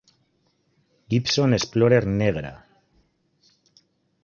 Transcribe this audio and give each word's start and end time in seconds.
Gibson 1.13 1.53
Explorer 1.59 2.01
negra. 2.17 2.53